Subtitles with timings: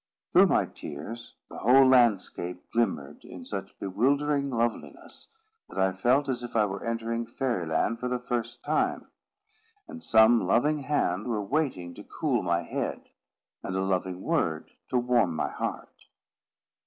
[0.33, 5.27] Through my tears, the whole landscape glimmered in such bewildering loveliness,
[5.69, 9.09] that I felt as if I were entering Fairy Land for the first time,
[9.87, 13.09] and some loving hand were waiting to cool my head,
[13.61, 16.05] and a loving word to warm my heart.